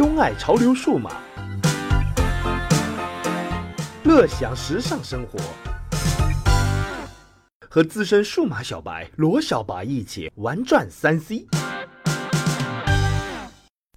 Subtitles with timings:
[0.00, 1.10] 钟爱潮流数码，
[4.02, 5.38] 乐享时尚生活，
[7.68, 11.46] 和资深数码小白罗小白一起玩转三 C。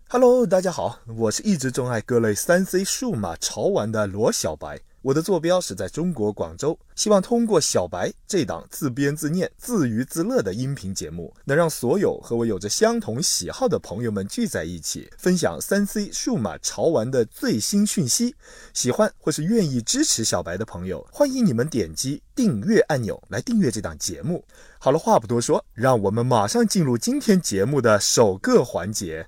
[0.09, 4.77] Hello，大家好，我是一直钟爱各类三 C 数码潮玩的罗小白。
[5.03, 18.33] 我的坐标是在中国广州，希望通过小白这档自编自念、自娱自乐的音频节目，能让所有和我有着相同喜好的朋友们聚在一起，分享三 C 数码潮玩的最新讯息。
[18.73, 24.45] 喜欢或是愿意支持小白的朋友，欢迎你们点击订阅按钮来订阅这档节目。
[24.79, 29.27] 好了，话不多说，让我们马上进入今天节目的首个环节。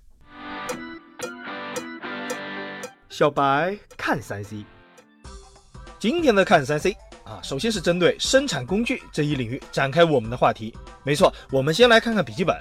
[3.09, 4.65] 小白看三 C。
[6.05, 10.71] 今天的看三 C 啊，首先是针对生产工具这一领域展开我们的话题。
[11.03, 12.55] 没错，我们先来看看笔记本。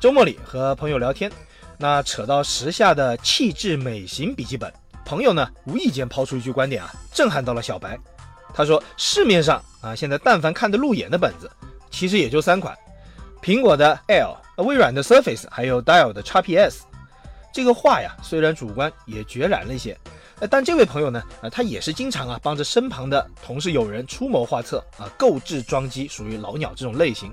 [0.00, 1.30] 周末里和朋友聊天，
[1.78, 4.72] 那扯到时下的气质美型笔记本，
[5.04, 7.96] 朋友呢无意间抛出一句观点啊，震撼到了小白。
[8.52, 11.48] 他说市面上啊，现在但凡看得入眼的本子，
[11.92, 12.76] 其实也就三款：
[13.40, 16.78] 苹果的 L、微软的 Surface，还有 Dell 的 XPS。
[17.52, 19.96] 这个话呀，虽然主观，也决然了一些。
[20.50, 27.32] 但这位朋友呢，呃，他也是经常啊帮着身旁的同事友人出谋划策啊，购置装机，属于老鸟这种类型。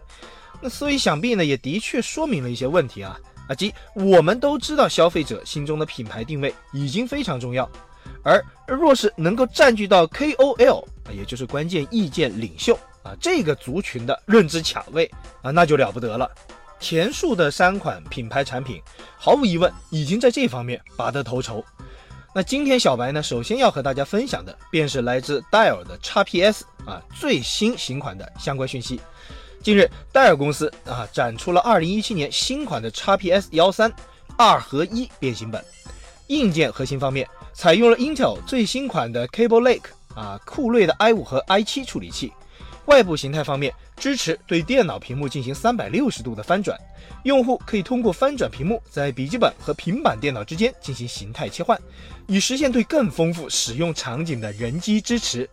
[0.61, 7.67] 那所以想必呢，也的确说明了一些问题啊啊，即我们都知道消费者心中的品牌定位已经非常重要，
[8.23, 15.09] 而若是能够占据到 KOL 啊，也就是关键意见领袖啊这个族群的认知卡位
[15.41, 16.29] 啊，那就了不得了。
[16.79, 18.81] 前述的三款品牌产品，
[19.17, 21.63] 毫无疑问已经在这方面拔得头筹。
[22.33, 29.01] 那今天小白呢，首先要和大家分享的便是来自戴尔的 XPS 啊最新型款的相关讯息。
[29.61, 33.91] 近日，戴尔公司啊展出了2017年新款的 XPS 幺三
[34.37, 35.61] 二合一变形本。
[36.27, 42.31] 硬件核心方面，采用了 Intel 最新款的 Cable Lake 啊酷睿的 i5 和 i7 处理器。
[42.85, 46.79] 外部形态方面，支持对电脑屏幕进行三百六十度的翻转，
[47.23, 51.79] 用户可以通过翻转屏幕，在笔记本和平板电脑之间进行形态切换，
[52.27, 55.49] 以实现对更丰富使用场景的人机支持。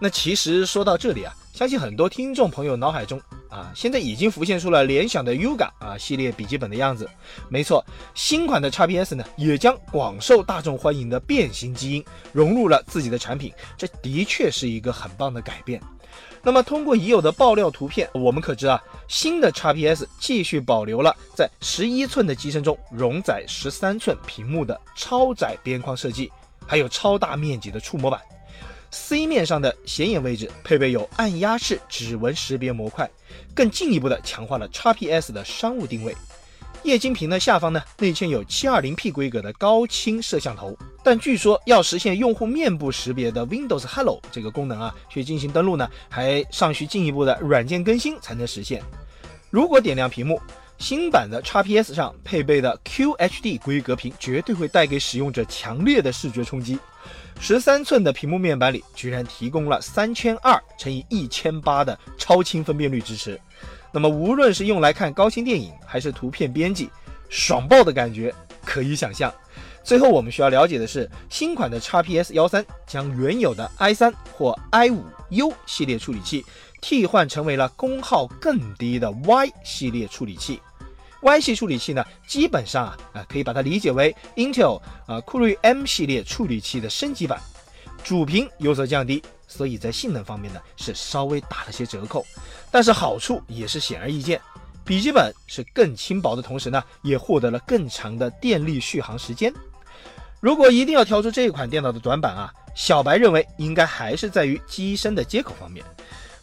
[0.00, 7.08] 那其实说到这里啊，相信很多听众朋友脑海中啊，现在已经浮现出了联想的 Yoga 啊系列笔记本的样子。
[7.48, 7.84] 没错，
[8.14, 15.80] 新款的 XPS 呢，也将广受大众欢迎的变形基因融入了自己的产品，这的确是一个很棒的改变。
[16.44, 26.32] 那么，通过已有的爆料图片，我们可知啊，新的 XPS 继续保留了在十一寸的机身中容载十三寸屏幕的超窄边框设计，
[26.66, 28.20] 还有超大面积的触摸板。
[28.90, 33.08] C 面上的显眼位置配备有按压式指纹识别模块，
[33.54, 36.14] 更进一步的强化了 XPS 的商务定位。
[36.84, 48.82] 液晶屏的下方呢，内嵌有 720P 规格的高清摄像头，但据说要实现用户面部识别的 Windows Hello 这个功能啊，去进行登录呢，还尚需进一步的软件更新才能实现。
[49.48, 50.40] 如果点亮屏幕，
[50.78, 56.76] 新版的 XPS 上配备的 QHD 规格屏绝对会带给使用者强烈的视觉冲击。
[57.40, 63.40] 十三寸的屏幕面板里居然提供了三千二乘以一千八的超清分辨率支持。
[63.92, 66.88] 那么，无论是用来看高清电影，还是图片编辑，
[67.28, 69.32] 爽爆的感觉可以想象。
[69.84, 76.44] 最后，我们需要了解的是，新款的 XPS 幺三将原有的 i 三或 i 五 U 系列处理器
[76.80, 80.60] 替换成为了功耗更低的 Y 系列处理器。
[81.20, 87.40] Y 系处理器呢，基本上啊啊，可以把它理解为 Intel 啊酷睿 M 系列处理器的升级版，
[88.02, 89.22] 主频有所降低。
[89.54, 92.24] 所以在性能方面呢，是稍微打了些折扣，
[92.70, 94.40] 但是好处也是显而易见，
[94.82, 99.52] 笔记本是更轻薄的同时呢，也获得了更长的电力续航时间。
[100.40, 105.84] 如果一定要挑出这款电脑的短板啊，小白认为应该还是在于机身的接口方面。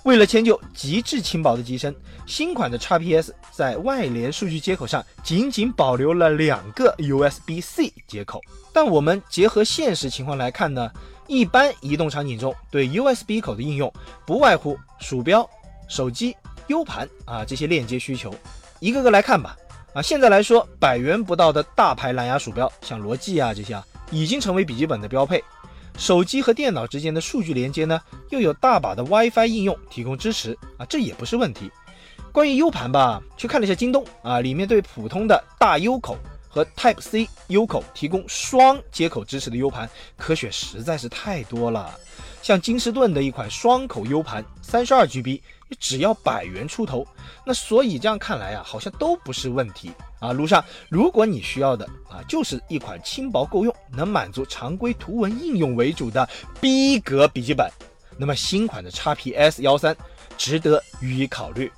[0.10, 8.42] 为了迁就极致轻薄的机身，新款的 XPS 在外联数据接口上仅仅保留了两个 USB-C 接口，
[8.74, 10.92] 但我们结合现实情况来看呢？
[11.28, 13.94] 一般移动场景中，对 USB 口的应用
[14.26, 15.48] 不外乎鼠标、
[15.88, 16.36] 手机、
[16.70, 18.34] U 盘啊这些链接需求。
[18.80, 19.56] 一个个来看吧。
[19.94, 25.44] 啊，现在来说，百元不到的大牌蓝牙鼠标，像罗技啊这些啊，已经成为笔记本的标配。
[25.98, 28.00] 手机和电脑之间的数据连接呢，
[28.30, 31.70] 又有大把的 WiFi 应用提供支持啊，这也不是问题。
[32.32, 41.94] 关于 U 盘吧，去看了一下京东啊，里面对普通的大 U 口和 Type C U 口提供双接口支持的 U 盘，可选实在是太多了。
[42.50, 45.40] 像金士顿的一款双口 U 盘，三十二 GB，
[45.80, 47.06] 只要百元出头。
[47.46, 50.32] 那所以这样看来啊，好像都不是问题啊。
[50.32, 56.28] 路上，如果你需要的啊，就是一款轻薄够用、能满足常规图文应用为主的
[56.60, 57.70] 逼格笔记本，
[58.18, 59.96] 那么新款的 XPS 幺三
[60.36, 61.72] 值得予以考虑。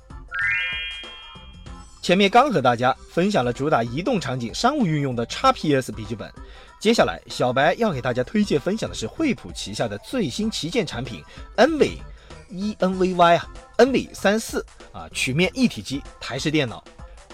[2.00, 6.32] 前面刚和大家分享了主打移动场景、商务运用的 XPS 笔记本，
[6.82, 11.22] 接下来小白要给大家推荐分享的是惠普旗下的最新旗舰产品
[11.56, 11.98] Envy
[12.50, 13.48] E N V Y 啊
[13.78, 16.82] ，Envy 三四啊，曲面一体机台式电脑。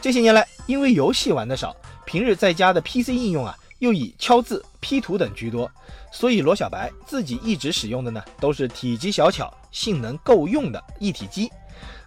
[0.02, 1.74] 这些年来，因为游戏玩的少，
[2.04, 5.70] 平日在家的 PC 应用啊，又以敲字、P 图等居多，
[6.12, 11.50] 所以罗小白自己一直使用的呢，都是体积小巧、性能够用的一体机。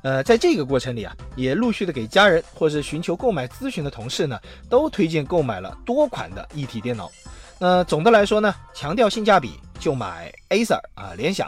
[0.02, 4.40] 呃，在这个过程里啊，也陆续的给家人或是寻求购买咨询的同事呢，
[4.70, 7.12] 都推荐购买了多款的一体电脑。
[7.60, 11.48] 那总的来说呢，强调性价比就买 Acer 啊，联想。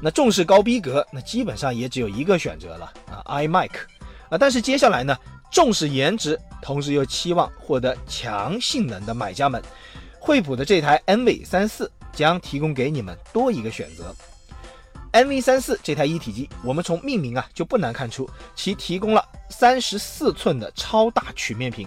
[0.00, 3.70] 那重视高逼格，那基本上也只有一个选择了啊，iMac。
[4.28, 5.16] 啊，但是接下来呢，
[5.52, 9.62] 重视颜值，同时又期望获得强性能的买家们，
[10.18, 14.12] 惠普的这台 NV 三四将提供给你们多一个选择。
[15.12, 21.86] M V 三四这台一体机，我们从命名啊就不难看出，其提供了三十四寸的超大曲面屏。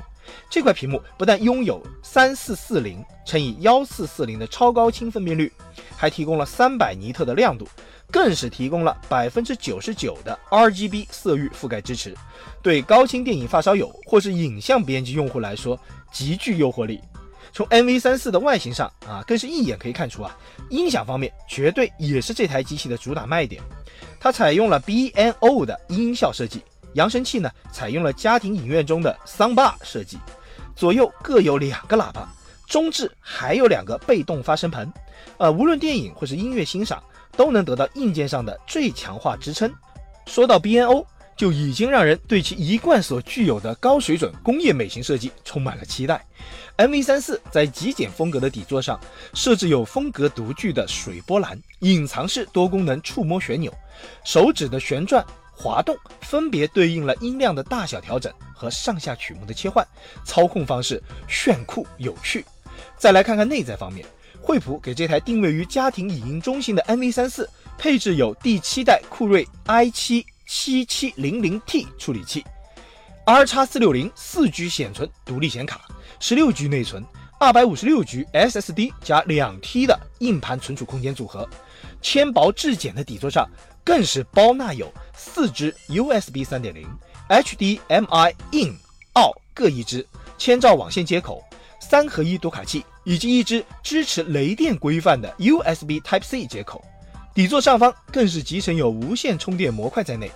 [0.49, 5.51] 这块屏幕不但拥有三四四零乘以幺四四零的超高清分辨率，
[5.97, 7.67] 还提供了三百尼特的亮度，
[8.11, 12.15] 更是提供了百分之九十九的 RGB 色域覆盖支持。
[12.61, 15.79] 对高清电影发烧友或是影像编辑用户来说，
[16.11, 17.01] 极具诱惑力。
[17.55, 20.37] 从 NV 三四的外形上啊，更是一眼可以看出啊，
[20.69, 23.63] 音响方面绝对也是这台机器的主打卖点。
[24.19, 26.61] 它采用了 B N O 的音效设计，
[26.95, 30.17] 扬声器呢采用了家庭影院中的 samba 设计，
[30.75, 32.27] 左右各有两个喇叭，
[32.67, 34.91] 中置还有两个被动发声盆。
[35.37, 37.01] 呃，无论电影或是音乐欣赏，
[37.37, 39.73] 都能得到硬件上的最强化支撑。
[40.27, 41.07] 说到 B N O。
[41.35, 46.25] 就已经让人对其一贯所具有的高水准工业美型设计充满了期待。
[46.77, 48.99] M V 三四在极简风格的底座上
[49.33, 53.73] 设置有风格独具的水波澜、隐藏式多功能触摸旋钮、
[54.23, 59.87] 手指的旋转滑动，分别对应了音量的大小调整和上下曲目的切换，
[60.25, 62.45] 操控方式炫酷有趣。
[62.97, 64.05] 再来看看内在方面，
[64.41, 70.25] 惠普给这台定位于家庭影音中心的 M V 三四配置有第七代酷睿 i 七。
[70.45, 72.45] 七七零零 T 处理器
[73.25, 75.81] ，R 叉四六零四 G 显存独立显卡，
[76.19, 77.03] 十六 G 内存，
[77.39, 81.47] 二百五十六 G SSD 加两 T 的硬盘存储空间组合，
[82.01, 83.49] 纤薄质简的底座上
[83.83, 86.87] 更是包纳有四支 USB 三点零、
[87.29, 88.77] HDMI in、
[89.15, 90.05] out 各一支
[90.37, 91.43] 千兆网线接口，
[91.79, 96.83] 三合一读卡器以及一支支持雷电规范的 USB Type C 接口。
[97.35, 100.31] 底座上方更是集成有无线充电模块在内，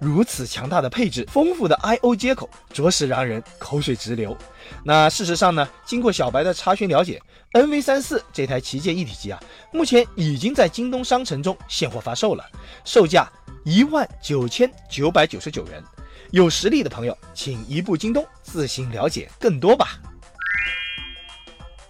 [0.00, 4.34] 如此强大的配置，丰富的 I/O 接口，着实让人口水直流。
[4.82, 5.68] 那事实上呢？
[5.84, 7.20] 经过小白的查询了解
[7.52, 9.38] ，NV 三四这台旗舰一体机啊，
[9.70, 12.42] 目前已经在京东商城中现货发售了，
[12.82, 13.30] 售价
[13.62, 15.84] 一万九千九百九十九元。
[16.30, 20.00] 有实力的朋友，请移步京东自行了解更多吧。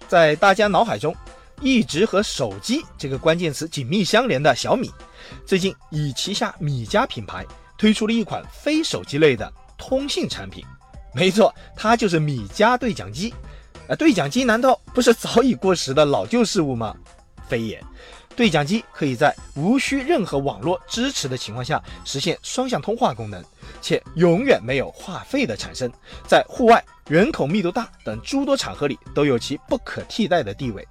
[0.08, 1.14] 在大家脑海中。
[1.60, 4.90] 一直和手机这个关键词紧密相连的小米，
[5.46, 7.44] 最近以旗下米家品牌
[7.76, 10.64] 推出了一款非手机类的通信产品。
[11.14, 13.34] 没错，它就是米家对讲机。
[13.88, 16.94] 啊，对讲机难道不是早已过时的老旧事物吗？
[17.48, 17.82] 非也，
[18.36, 23.42] 对讲机可以在无需任何网络支持的情况下实现双向通话功能，
[23.80, 25.90] 且永远没有话费的产生，
[26.26, 30.86] 在户外、人口密度大等诸多场合里都有其不可替代的地位。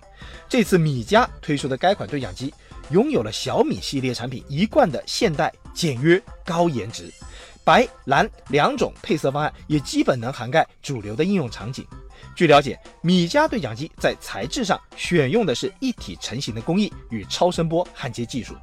[0.49, 2.53] 这次米家推出的该款对讲机，
[2.89, 7.11] 拥有了小米系列产品一贯的现代、简约、高颜值，
[7.63, 11.85] 白蓝两种配色方案也基本能涵盖主流的应用场景。
[12.35, 18.55] 据了解，米家对讲机在材质上选用的是一体成型的工艺与超声波焊接技术，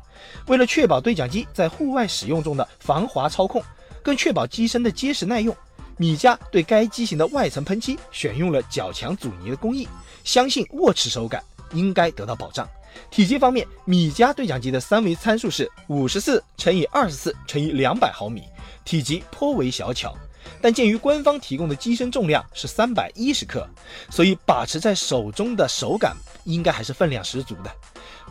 [0.47, 3.63] 为了确保对讲机在户外使用中的防滑操控，
[4.05, 5.57] 更确保机身的结实耐用，
[5.97, 9.89] 米家对该机型的外层喷漆选用了较强阻尼的工艺，
[10.23, 11.43] 相信握持手感。
[11.73, 12.69] 应该得到保障。
[13.11, 18.45] 体积方面，米家对讲机的三维参数是五十四乘以二十四乘以两百毫米，
[18.85, 20.15] 体积颇为小巧。
[20.61, 23.69] 但鉴于官方提供的机身重量是三百一十克，
[24.09, 27.71] 所以把持在手中的手感应该还是分量十足的。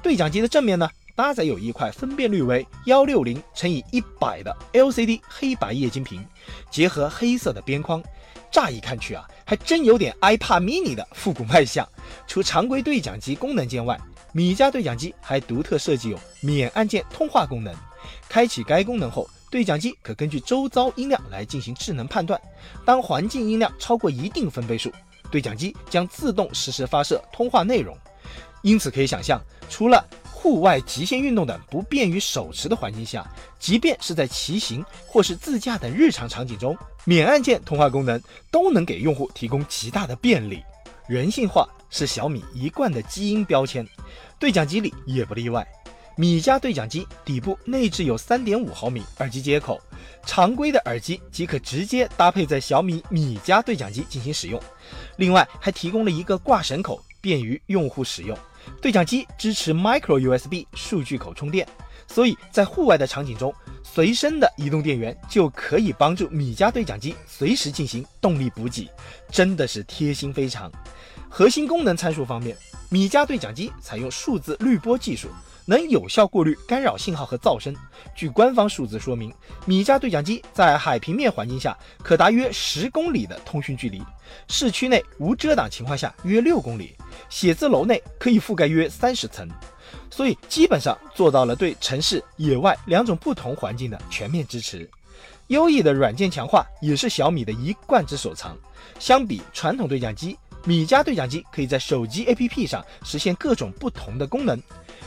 [0.02, 6.26] 对讲机的正面呢，搭载有一块分辨率为幺六零乘以一百的 LCD 黑白液晶屏，
[6.72, 8.02] 结合黑色的边框。
[8.52, 11.88] 乍一看去啊，还真有点 iPad mini 的复古卖相。
[12.28, 14.00] 除常规对讲机功能键外，
[14.32, 17.74] 米家对讲机还独特设计有免按键通话功能。
[18.28, 22.40] 开启该功能后，对讲机可根据周遭音量来进行智能判断。
[22.84, 24.92] 当环境音量超过一定分贝数，
[25.30, 27.96] 对讲机将自动实时发射通话内容。
[28.64, 30.04] 因此可以想象，除了
[30.44, 33.26] 户外极限运动等不便于手持的环境下，
[33.60, 38.22] 即便是在骑行或是自驾等日常场景中，免按键通话功能
[38.52, 40.62] 都能给用户提供极大的便利。
[41.08, 43.88] 人性化是小米一贯的基因标签，
[44.38, 45.66] 对讲机里也不例外。
[46.18, 49.80] 米家对讲机底部内置有3.5毫米耳机接口，
[50.26, 54.62] 常规的耳机即可直接搭配在小米米家对讲机进行使用。
[55.16, 58.38] 另外还提供了一个挂绳口，便于用户使用。
[58.82, 61.66] 对讲机支持 Micro USB 数据口充电，
[62.06, 68.90] 所以在户外的场景中，随身的移动电源就可以帮助米家对讲机随时进行动力补给，
[69.32, 70.70] 真的是贴心非常。
[71.30, 72.58] 核心功能参数方面，
[72.90, 75.30] 米家对讲机采用数字滤波技术，
[75.66, 77.76] 能有效过滤干扰信号和噪声。
[78.16, 79.34] 据官方数字说明，
[79.66, 84.02] 米家对讲机在海平面环境下可达约十公里的通讯距离，
[84.48, 86.96] 市区内无遮挡情况下约六公里。
[87.30, 89.48] 写字楼内可以覆盖约三十层，
[90.12, 94.90] 所以基本上做到了对城市、野外两种不同环境的全面支持。
[95.48, 98.56] 优异的软件强化也是小米的一贯之所长。
[99.00, 104.58] 相比传统对讲机，米家对讲机可以在手机 APP 上实现各种不同的功能，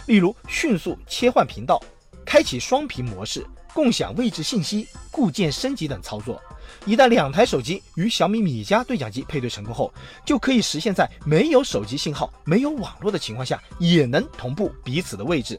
[0.07, 1.83] 例如迅速切换频道、
[2.25, 6.41] 开启双屏模式、共享位置信息、固件升级等操作。
[6.85, 9.93] 一旦两台手机与小米米家对讲机配对成功后，
[10.25, 15.59] 就可以实现在没有手机信号、没有网络的情况下，也能同步彼此的位置。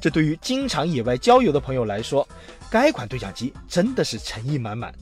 [0.00, 2.26] 这对于经常野外郊游的朋友来说，
[2.68, 4.92] 该款对讲机真的是诚意满满。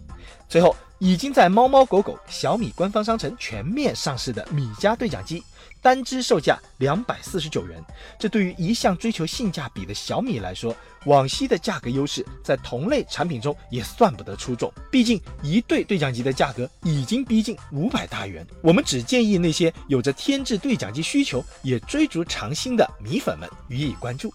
[0.49, 5.45] 最后，已经在猫猫狗狗小米官方商城全面上市的米家对讲机。
[5.83, 7.79] 单支售价两百四十九元，
[8.19, 14.73] 这对于一向追求性价比的小米来说，往昔的价格优势在同类产品中也算不得出众。
[14.91, 18.43] 毕竟一对对讲机的价格已经逼近五百大元。
[18.63, 24.33] 我们只建议那些有着添置对讲机需求也追逐长新的米粉们予以关注。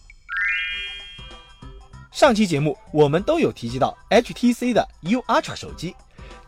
[2.12, 5.96] 上期节目我们都有提及到 HTC 的 U Ultra 手机。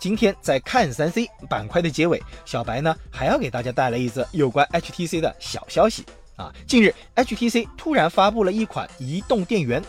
[0.02, 6.04] 今天在看三 C 板块的结尾，小白呢还要给大家带来一则有关 HTC 的小消息
[6.36, 6.52] 啊！
[6.66, 9.80] 近日，HTC 突然发布了一款移动电源。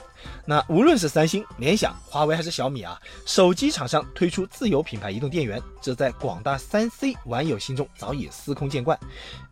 [0.45, 8.99] 那无论是三星、联想、华为还是小米啊，手机厂商推出自有品牌移动电源，这在广大三 C 网友心中早已司空见惯。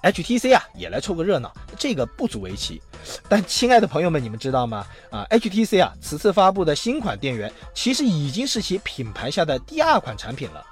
[0.03, 2.83] HTC 啊，也来凑个热闹，这个不足为奇。
[3.29, 4.85] 但亲爱的朋友们，你们知道吗？
[5.11, 10.67] 啊，HTC 啊，此次发布的新款电源，其实已经是其品牌下的第二款产品了。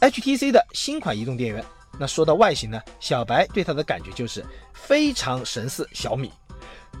[0.00, 1.62] HTC 的新款移动电源，
[1.98, 4.42] 那说到外形呢，小白对它的感觉就是
[4.72, 6.32] 非常神似小米，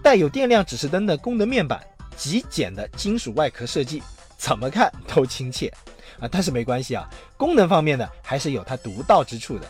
[0.02, 1.80] 带有电量指示灯的功能面板。
[2.20, 4.02] 极简的金属外壳设计，
[4.36, 5.72] 怎么看都亲切
[6.20, 6.28] 啊！
[6.30, 7.08] 但是没关系啊，
[7.38, 9.66] 功能方面呢，还是有它独到之处的。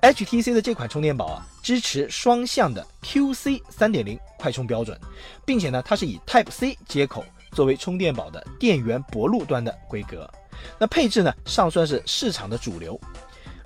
[0.00, 4.96] HTC 的这款充电宝啊，支持双向的 QC 三点零快充标准，
[5.44, 10.30] 并且呢，它是以 Type C 接口作为充电宝的电源薄路端的规格。
[10.78, 12.98] 那配置呢，尚算是市场的主流。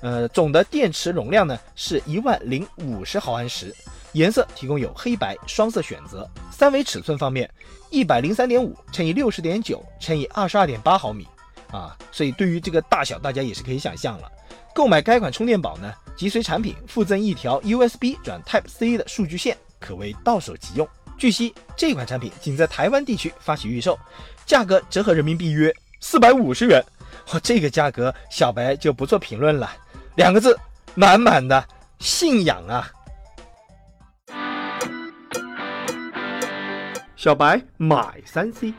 [0.01, 3.77] 呃，总的电池容量呢，是一万零五十毫安时。
[4.13, 6.29] 颜色提供有黑白双色选择。
[6.51, 7.51] 三维尺寸方面，
[7.91, 11.27] 一百零三点五乘以六十点九乘以二十二点八毫米
[11.71, 14.31] 啊，所以对于这个大小，大家也是可以想象了。
[14.75, 20.89] 购买该款充电宝呢，即随产品附赠一条 USB 转 Type C 的数据线，可谓到手即用。
[21.19, 23.99] 据悉，这款产品仅在台湾地区发起预售，
[24.47, 26.83] 价格折合人民币约四百五十元。
[27.33, 29.71] 哇，这个价格，小白就不做评论了，
[30.17, 30.59] 两个字，
[30.95, 31.63] 满满的
[31.99, 32.91] 信仰啊！
[37.23, 38.75] 小白买三 C，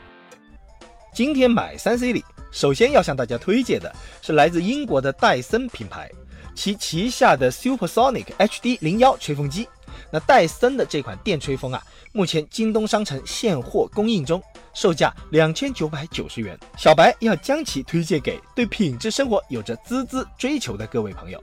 [1.14, 6.10] 今天买三 C 里，首先要向大家推荐的是来自英国的戴森品牌，
[6.54, 9.66] 其旗下的 Supersonic HD 零幺吹风机。
[10.10, 11.82] 那戴森的这款电吹风啊，
[12.12, 14.42] 目前京东商城现货供应中，
[14.74, 16.54] 售价两千九百九十元。
[16.76, 21.42] 小白要将其推荐给对品质生活有着孜孜追求的各位朋友。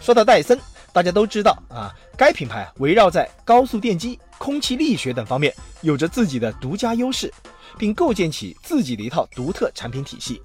[0.00, 0.58] 说到戴森，
[0.92, 4.18] 大家都知道啊，该品牌围绕在高速电机。
[4.36, 7.32] 空气力学等方面有着自己的独家优势，
[7.78, 10.42] 并构建起自己的一套独特产品体系。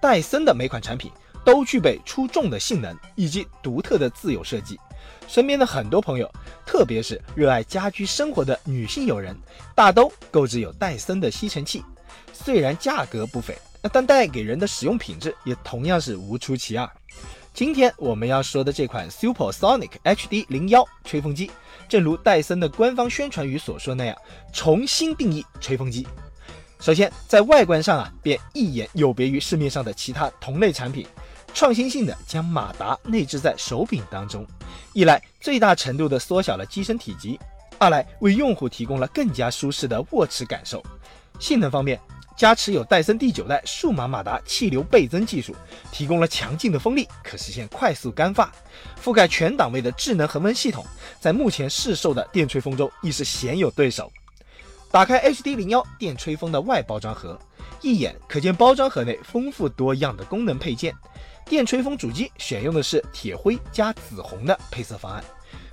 [0.00, 1.12] 戴森的每款产品
[1.44, 4.80] 都具备出众的性能以及独特的自有设计。
[5.28, 6.28] 身边的很多朋友，
[6.64, 9.36] 特别是热爱家居生活的女性友人，
[9.76, 11.84] 大都购置有戴森的吸尘器。
[12.32, 13.56] 虽然价格不菲，
[13.92, 16.90] 但带给人的使用品质也同样是无出其二。
[17.56, 21.50] 今天我们要说的这款 Supersonic HD 零幺吹风机，
[21.88, 24.14] 正如戴森的官方宣传语所说那样，
[24.52, 26.06] 重新定义吹风机。
[26.80, 31.06] 首先，在外观上啊，便一眼有别于市面上的其他同类产品，
[31.54, 34.46] 创新性的将马达内置在手柄当中，
[34.92, 37.40] 一来最大程度的缩小了机身体积，
[37.78, 40.82] 二来为用户提供了更加舒适的握持感受。
[41.38, 41.98] 性能方面，
[42.36, 45.56] 加持有戴森第九代数码马达气流倍增技术，
[45.90, 48.52] 提供了强劲的风力，可实现快速干发。
[49.02, 50.84] 覆盖全档位的智能恒温系统，
[51.18, 54.12] 在目前市售的电吹风中亦是鲜有对手。
[54.90, 57.38] 打开 HD 零幺电吹风的外包装盒，
[57.80, 60.94] 一眼可见包装盒内丰富多样的功能配件。
[61.46, 65.24] 电吹风主机选用的是铁灰加紫红的配色方案，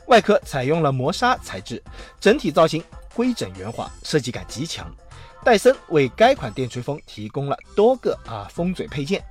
[0.08, 1.84] 外壳采用了磨砂材质，
[2.20, 4.89] 整体造型规整圆滑，设计感极强。
[5.43, 9.21] 戴森为该款电吹风提供了多个啊风嘴配件，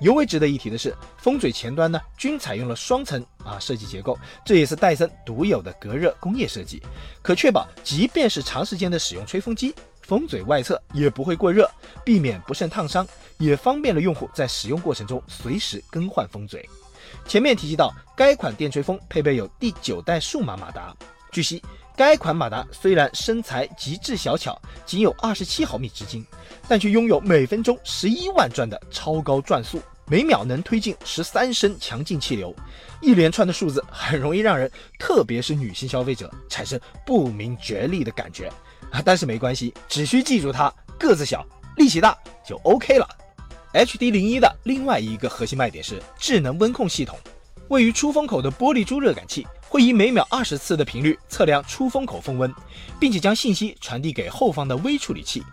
[0.00, 6.82] 尤为值得一提的是，风嘴前端呢均采用了双层啊设计结构，这也是戴森独有的隔热工业设计，
[7.22, 9.72] 可确保即便是长时间的使用吹风机，
[10.02, 11.70] 风嘴外侧也不会过热，
[12.04, 13.06] 避免不慎烫伤，
[13.38, 16.68] 也方便了用户在使用过程中随时更换风嘴。
[17.26, 20.94] 前面提及到，该款电吹风配备有第九代数码马达，
[21.30, 21.62] 据悉。
[22.00, 26.24] 该款马达虽然身材极致小巧，仅有二十七毫米直径，
[26.66, 32.56] 但却拥有每分钟十一万转的超高转速，每秒能推进十三升强劲气流。
[33.02, 38.50] 一连串的数字很容易让人，特别是女性消费者产生不明觉厉的感觉
[38.90, 39.02] 啊！
[39.04, 41.44] 但是没关系，只需记住它个子小，
[41.76, 42.16] 力气大
[42.48, 43.06] 就 OK 了。
[43.74, 47.18] HD 零一的另外一个核心卖点是智能温控系统，
[47.68, 49.46] 位于出风口的玻璃珠热感器。
[49.70, 52.52] 会以每秒二十次的频率测量出风口风温，
[52.98, 55.44] 并且将信息传递给后方的微处理器，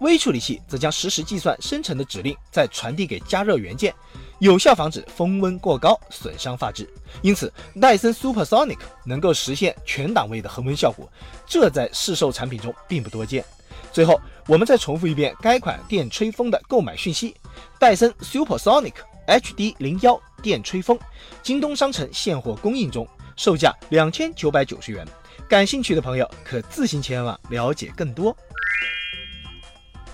[0.00, 3.94] 微处理器则将实时计算生成的指令，再传递给加热元件，
[4.38, 6.88] 有效防止风温过高损伤发质。
[7.20, 11.06] 因此，戴森 Supersonic 能够实现全档位的恒温效果，
[11.46, 13.44] 这在市售产品中并不多见。
[13.92, 17.36] 最后，我们再重复一遍该款电吹风的购买讯息：
[17.78, 18.94] 戴森 Supersonic
[19.26, 20.98] HD 零幺电吹风，
[21.42, 23.06] 京东商城现货供应中。
[23.36, 25.06] 售价两千九百九十元，
[25.46, 28.34] 感兴趣的朋友可自行前往了解更多。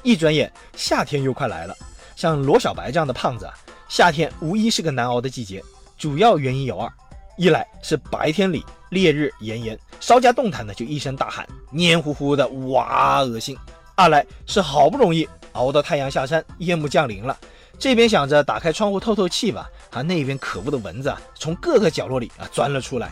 [0.03, 1.77] 一转眼，夏天又快来了。
[2.16, 3.55] 像罗小白这样的胖子啊，
[3.88, 5.62] 夏天无疑是个难熬的季节。
[5.97, 6.92] 主要原因有二：
[7.38, 13.57] 一来是白天里烈日炎炎，稍加动弹的就一声大喊，黏糊糊的，哇，恶心；
[13.94, 17.38] 二来是好不容易熬到太阳下山，夜幕降临了。
[17.83, 23.11] 这边想着打开窗户透透气吧，啊，那边可恶的蚊子啊，从各个角落里啊钻了出来。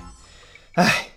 [0.75, 1.09] 唉，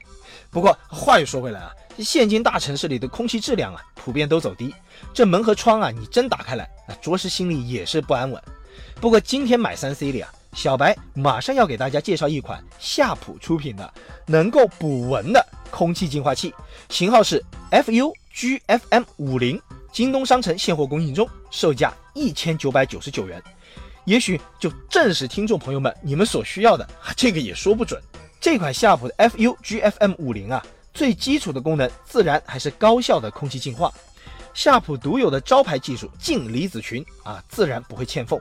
[0.49, 4.73] 不过话又说回来啊，现今大城市里的空气质量啊，普遍都走低，
[5.13, 8.41] 这门和窗啊，你真打开来啊，着实心里也是不安稳。
[8.99, 13.93] 不过今天买三 C 里啊，小白马上要给大家介绍一款夏普出品的
[14.25, 16.51] 能够捕蚊的空气净化器，
[16.89, 17.39] 型号是
[17.69, 19.61] FUGFM 五零。
[19.91, 23.41] 京东商城现货供应中，售价一千九百九十九元，
[24.05, 28.01] 也许就正是听众朋友们你们所需要的，这个也说不准。
[28.39, 33.91] 这款夏普的 FUGFM 五零啊，最基础的功能自然还是高效的空气净化。
[34.53, 38.39] 夏普独有的招牌技术净离子群啊，自然不会欠奉。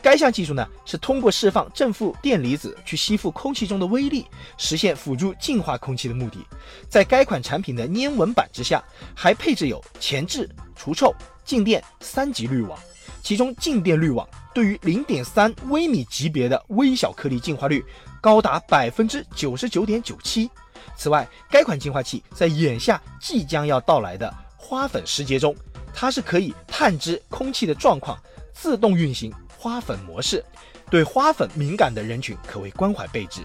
[0.00, 4.24] 该项技术呢，是通过释放正负电离子去吸附空气中的微粒，
[4.56, 6.46] 实现辅助净化空气的目的。
[6.88, 8.80] 在该款产品的粘纹板之下，
[9.16, 11.12] 还配置有前置、除臭、
[11.44, 12.78] 静电三级滤网，
[13.22, 17.84] 其中静电滤网对于零点三微米级别的微小颗粒净化率
[18.20, 20.50] 高达百分之九十九点九七。
[20.96, 25.54] 此外，该款净化器在眼下即将要到来的花粉时节中，
[25.92, 28.18] 它是可以探知空气的状况，
[28.52, 30.44] 自动运行花粉模式，
[30.90, 33.42] 对花粉敏感的人群可谓关怀备至。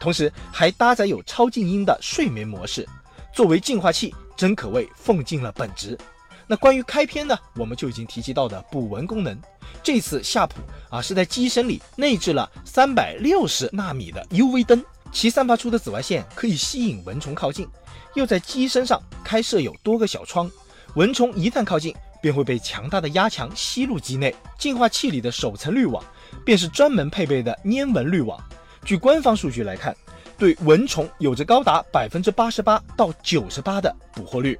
[0.00, 2.88] 同时还搭载有超静音的睡眠模式，
[3.32, 5.98] 作为净化器，真可谓奉尽了本职。
[6.46, 9.38] 那关于开篇呢，我们就已经提及到的捕蚊功能，
[9.82, 17.66] 这次夏普啊是在机身里内置了三百六十纳米的 UV 灯，其散发出的紫外线可以吸引蚊虫靠近，
[18.14, 20.50] 又在机身上开设有多个小窗。
[20.96, 24.34] 蚊虫一旦靠近，便会被强大的压强吸入机内。
[24.58, 26.04] 净化器里的首层滤网，
[26.44, 28.40] 便是专门配备的粘蚊滤网。
[28.84, 29.96] 据官方数据来看，
[30.38, 34.58] 对蚊虫有着高达百分之八十八到九十八的捕获率。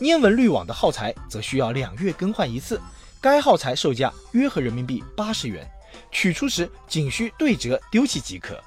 [0.00, 2.80] 粘蚊滤网的耗材则需要两月更换一次，
[3.20, 5.68] 该耗材售价约合人民币八十元，
[6.12, 8.62] 取出时仅需对折丢弃即可。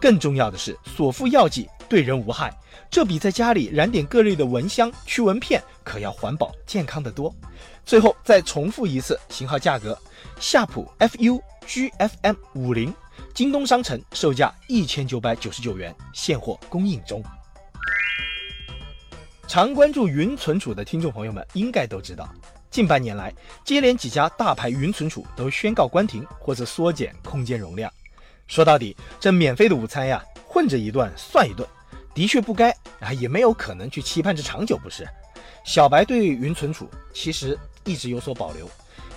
[0.00, 2.54] 更重要的是，所附药剂对人无害，
[2.90, 7.34] 这比在家里燃点各类的蚊香、驱蚊片可要环保健康的多。
[7.86, 9.98] 最后再重复一次型号、价格：
[10.38, 12.94] 夏普 FU GFM 五零，
[13.32, 17.22] 京东商城售价一千九百九十九元，现货供应中。
[19.54, 22.28] 常关注云存储的听众朋友们应该都知道，
[22.72, 23.32] 近半年来，
[23.64, 27.88] 接连几家大牌云存储都宣告关停或者缩减空间容量。
[28.48, 31.64] 说到底，这免费的午餐呀，混着一顿算一顿，
[32.12, 35.06] 的确不该啊，也没有可能去期盼着长久，不是？
[35.64, 38.68] 小白对云存储其实一直有所保留，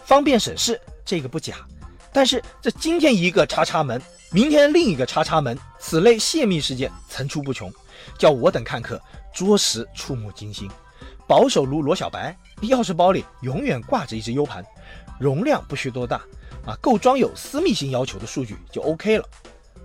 [0.06, 1.56] 方便省事，这个不假。
[2.13, 4.00] 但是这今天一个叉叉门，
[4.32, 7.73] 明天另一个叉叉门，此类泄密事件层出不穷，
[8.19, 9.02] 叫我等看客
[9.38, 10.67] 着实触目惊心。
[11.28, 14.65] 保守如罗小白，钥匙包里永远挂着一只 U 盘，
[15.19, 16.21] 容量不需多大
[16.65, 19.26] 啊，够装有私密性要求的数据就 OK 了。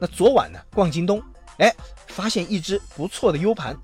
[0.00, 1.22] 那昨晚呢，逛京东，
[1.58, 1.74] 哎，
[2.06, 3.76] 发现一只不错的 U 盘，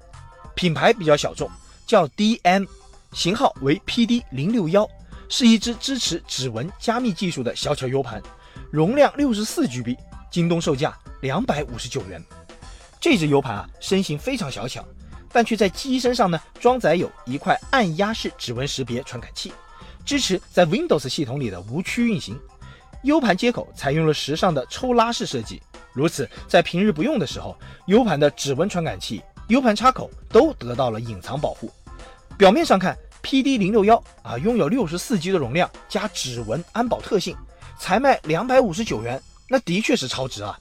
[0.55, 1.51] 品牌比较小众。
[1.87, 2.67] 叫 DM，
[3.15, 4.87] 型号为 PD 零六幺，
[5.31, 8.23] 是一只支持指纹加密技术的小巧 U 盘，
[8.71, 9.97] 容量六十四 GB，
[10.31, 12.23] 京东售价两百五十九元。
[13.01, 14.85] 这只 U 盘啊，身形非常小巧，
[15.33, 19.53] 但却在机身上呢装载有一块按压式指纹识别传感器，
[20.05, 22.39] 支持在 Windows 系统里的无区运行。
[23.03, 25.63] U 盘接口采用了时尚的抽拉式设计，
[25.93, 31.71] 如此在平日不用的时候，U 盘的指纹传感器、U 盘插口都得到了隐藏保护。
[32.37, 37.37] 表面上看，PD 零六幺啊，拥有六十四 G 的容量加指纹安保特性，
[37.79, 40.59] 才卖两百五十九元，那的确是超值啊。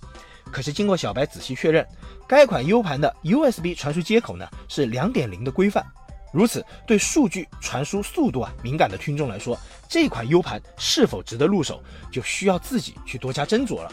[0.51, 1.85] 可是经过小白仔细确认，
[2.27, 5.85] 该款 U 盘的 USB 传输接口呢是两点零的规范，
[6.33, 13.91] 如此对数据传输速度啊敏感的听众来说，这款 U 盘是否值得入手，就需要自己去多加斟酌了。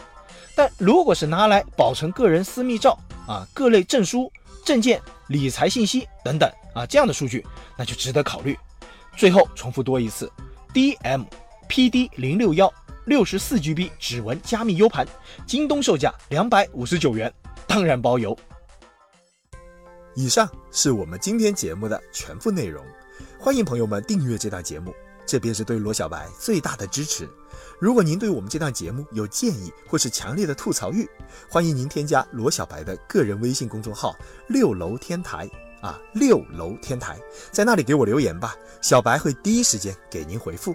[0.53, 4.31] 但如果是拿来保存个人私密照啊、各类证书、
[4.63, 7.45] 证件、理财信息等等啊这样的数据。
[7.77, 8.57] 那就值得考虑。
[9.17, 10.31] 最后重复多一次
[10.73, 11.25] ，DM
[11.67, 12.73] PD 零六幺
[13.05, 15.05] 六十四 GB 指纹加密 U 盘，
[15.45, 17.33] 京东售价两百五十九元，
[17.75, 18.33] 当然包邮。
[20.15, 22.81] 以上是我们今天节目的全部内容，
[23.37, 27.27] 欢迎朋友们订阅这档节目，这便是对罗小白最大的支持。
[27.77, 31.05] 如果您对我们这档节目有建议或是强烈的吐槽欲，
[31.49, 34.15] 欢迎您添加罗小白的个人微信公众号
[34.47, 35.45] “六楼天台”。
[35.83, 37.19] 啊，六楼天台，
[37.51, 40.73] 在那里给我留言吧，小白会第一时间给您回复。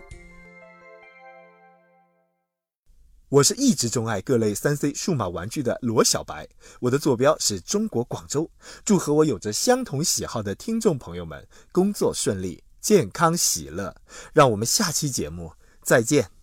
[3.31, 6.49] 我是一直钟爱各类三 C 数码玩具的罗小白，
[6.81, 8.51] 我的坐标是中国广州。
[8.85, 13.95] 祝和我有着相同喜好的听众朋友们工作顺利、健康喜乐。
[14.33, 16.40] 让我们下期节目再见。